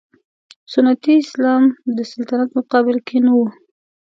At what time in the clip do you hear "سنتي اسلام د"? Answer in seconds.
0.73-1.99